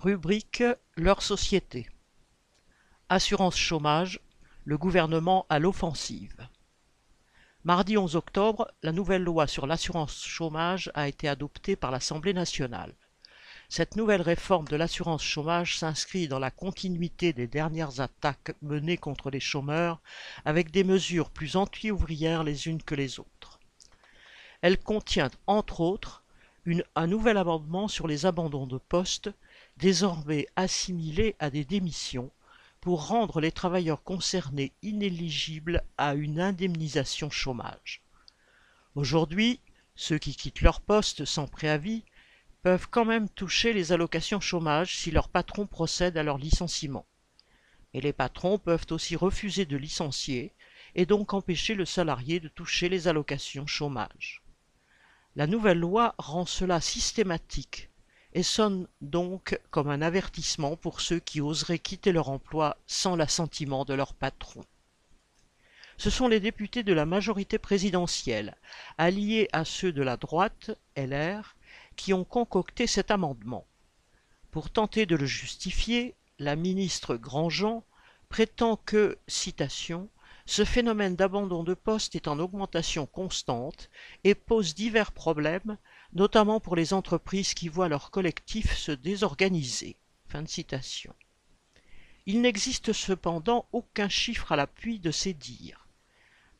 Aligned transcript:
Rubrique 0.00 0.62
Leur 0.96 1.22
société. 1.22 1.88
Assurance 3.08 3.56
chômage, 3.56 4.20
le 4.64 4.78
gouvernement 4.78 5.44
à 5.48 5.58
l'offensive. 5.58 6.46
Mardi 7.64 7.98
11 7.98 8.14
octobre, 8.14 8.70
la 8.84 8.92
nouvelle 8.92 9.24
loi 9.24 9.48
sur 9.48 9.66
l'assurance 9.66 10.24
chômage 10.24 10.92
a 10.94 11.08
été 11.08 11.26
adoptée 11.26 11.74
par 11.74 11.90
l'Assemblée 11.90 12.32
nationale. 12.32 12.94
Cette 13.68 13.96
nouvelle 13.96 14.22
réforme 14.22 14.68
de 14.68 14.76
l'assurance 14.76 15.24
chômage 15.24 15.76
s'inscrit 15.76 16.28
dans 16.28 16.38
la 16.38 16.52
continuité 16.52 17.32
des 17.32 17.48
dernières 17.48 17.98
attaques 17.98 18.54
menées 18.62 18.98
contre 18.98 19.30
les 19.30 19.40
chômeurs 19.40 20.00
avec 20.44 20.70
des 20.70 20.84
mesures 20.84 21.30
plus 21.30 21.56
anti-ouvrières 21.56 22.44
les 22.44 22.68
unes 22.68 22.84
que 22.84 22.94
les 22.94 23.18
autres. 23.18 23.58
Elle 24.62 24.78
contient, 24.78 25.32
entre 25.48 25.80
autres, 25.80 26.22
un 26.94 27.06
nouvel 27.08 27.36
amendement 27.36 27.88
sur 27.88 28.06
les 28.06 28.26
abandons 28.26 28.68
de 28.68 28.78
poste 28.78 29.30
désormais 29.78 30.46
assimilés 30.56 31.36
à 31.38 31.50
des 31.50 31.64
démissions, 31.64 32.30
pour 32.80 33.08
rendre 33.08 33.40
les 33.40 33.52
travailleurs 33.52 34.02
concernés 34.02 34.72
inéligibles 34.82 35.82
à 35.96 36.14
une 36.14 36.40
indemnisation 36.40 37.30
chômage. 37.30 38.02
Aujourd'hui, 38.94 39.60
ceux 39.94 40.18
qui 40.18 40.34
quittent 40.34 40.60
leur 40.60 40.80
poste 40.80 41.24
sans 41.24 41.46
préavis 41.46 42.04
peuvent 42.62 42.88
quand 42.88 43.04
même 43.04 43.28
toucher 43.28 43.72
les 43.72 43.92
allocations 43.92 44.40
chômage 44.40 44.96
si 44.96 45.10
leur 45.10 45.28
patron 45.28 45.66
procède 45.66 46.16
à 46.16 46.22
leur 46.22 46.38
licenciement. 46.38 47.06
Et 47.94 48.00
les 48.00 48.12
patrons 48.12 48.58
peuvent 48.58 48.86
aussi 48.90 49.16
refuser 49.16 49.64
de 49.64 49.76
licencier 49.76 50.52
et 50.94 51.06
donc 51.06 51.34
empêcher 51.34 51.74
le 51.74 51.84
salarié 51.84 52.40
de 52.40 52.48
toucher 52.48 52.88
les 52.88 53.08
allocations 53.08 53.66
chômage. 53.66 54.42
La 55.36 55.46
nouvelle 55.46 55.78
loi 55.78 56.14
rend 56.18 56.46
cela 56.46 56.80
systématique 56.80 57.90
et 58.38 58.44
sonne 58.44 58.86
donc 59.00 59.58
comme 59.72 59.90
un 59.90 60.00
avertissement 60.00 60.76
pour 60.76 61.00
ceux 61.00 61.18
qui 61.18 61.40
oseraient 61.40 61.80
quitter 61.80 62.12
leur 62.12 62.28
emploi 62.28 62.76
sans 62.86 63.16
l'assentiment 63.16 63.84
de 63.84 63.94
leur 63.94 64.14
patron. 64.14 64.64
Ce 65.96 66.08
sont 66.08 66.28
les 66.28 66.38
députés 66.38 66.84
de 66.84 66.92
la 66.92 67.04
majorité 67.04 67.58
présidentielle, 67.58 68.56
alliés 68.96 69.48
à 69.52 69.64
ceux 69.64 69.92
de 69.92 70.02
la 70.02 70.16
droite, 70.16 70.70
LR, 70.96 71.56
qui 71.96 72.14
ont 72.14 72.22
concocté 72.22 72.86
cet 72.86 73.10
amendement. 73.10 73.66
Pour 74.52 74.70
tenter 74.70 75.04
de 75.04 75.16
le 75.16 75.26
justifier, 75.26 76.14
la 76.38 76.54
ministre 76.54 77.16
Grandjean 77.16 77.82
prétend 78.28 78.76
que, 78.76 79.18
citation, 79.26 80.08
ce 80.48 80.64
phénomène 80.64 81.14
d'abandon 81.14 81.62
de 81.62 81.74
poste 81.74 82.16
est 82.16 82.26
en 82.26 82.38
augmentation 82.38 83.04
constante 83.04 83.90
et 84.24 84.34
pose 84.34 84.74
divers 84.74 85.12
problèmes 85.12 85.76
notamment 86.14 86.58
pour 86.58 86.74
les 86.74 86.94
entreprises 86.94 87.52
qui 87.52 87.68
voient 87.68 87.90
leur 87.90 88.10
collectif 88.10 88.74
se 88.74 88.90
désorganiser. 88.90 89.98
Fin 90.26 90.42
de. 90.42 90.48
Il 92.24 92.40
n'existe 92.40 92.94
cependant 92.94 93.66
aucun 93.72 94.08
chiffre 94.08 94.50
à 94.50 94.56
l'appui 94.56 94.98
de 94.98 95.10
ces 95.10 95.34
dires. 95.34 95.86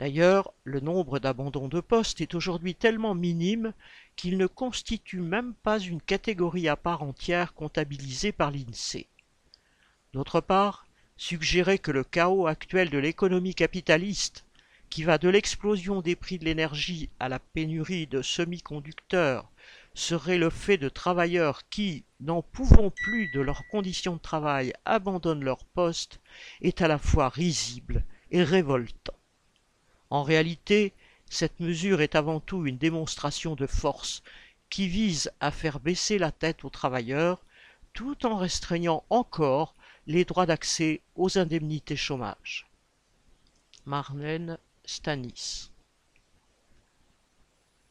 D'ailleurs, 0.00 0.52
le 0.64 0.80
nombre 0.80 1.20
d'abandons 1.20 1.68
de 1.68 1.78
poste 1.78 2.20
est 2.20 2.34
aujourd'hui 2.34 2.74
tellement 2.74 3.14
minime 3.14 3.72
qu'il 4.16 4.36
ne 4.36 4.48
constitue 4.48 5.20
même 5.20 5.54
pas 5.54 5.78
une 5.78 6.02
catégorie 6.02 6.68
à 6.68 6.74
part 6.74 7.04
entière 7.04 7.54
comptabilisée 7.54 8.32
par 8.32 8.50
l'INSEE. 8.50 9.06
D'autre 10.12 10.40
part, 10.40 10.85
suggérer 11.16 11.78
que 11.78 11.90
le 11.90 12.04
chaos 12.04 12.46
actuel 12.46 12.90
de 12.90 12.98
l'économie 12.98 13.54
capitaliste 13.54 14.44
qui 14.90 15.02
va 15.02 15.18
de 15.18 15.28
l'explosion 15.28 16.00
des 16.00 16.16
prix 16.16 16.38
de 16.38 16.44
l'énergie 16.44 17.08
à 17.18 17.28
la 17.28 17.38
pénurie 17.38 18.06
de 18.06 18.22
semi-conducteurs 18.22 19.50
serait 19.94 20.38
le 20.38 20.50
fait 20.50 20.76
de 20.76 20.88
travailleurs 20.88 21.68
qui, 21.70 22.04
n'en 22.20 22.42
pouvant 22.42 22.90
plus 22.90 23.28
de 23.28 23.40
leurs 23.40 23.66
conditions 23.68 24.16
de 24.16 24.20
travail, 24.20 24.72
abandonnent 24.84 25.44
leur 25.44 25.64
poste, 25.64 26.20
est 26.60 26.82
à 26.82 26.88
la 26.88 26.98
fois 26.98 27.30
risible 27.30 28.04
et 28.30 28.42
révoltant. 28.42 29.14
En 30.10 30.22
réalité, 30.22 30.92
cette 31.28 31.60
mesure 31.60 32.00
est 32.00 32.14
avant 32.14 32.40
tout 32.40 32.66
une 32.66 32.78
démonstration 32.78 33.56
de 33.56 33.66
force 33.66 34.22
qui 34.70 34.86
vise 34.86 35.30
à 35.40 35.50
faire 35.50 35.80
baisser 35.80 36.18
la 36.18 36.30
tête 36.30 36.64
aux 36.64 36.70
travailleurs 36.70 37.40
tout 37.92 38.26
en 38.26 38.36
restreignant 38.36 39.04
encore 39.08 39.74
les 40.06 40.24
droits 40.24 40.46
d'accès 40.46 41.00
aux 41.14 41.38
indemnités 41.38 41.96
chômage. 41.96 42.66
Marlène 43.84 44.58
Stanis 44.84 45.70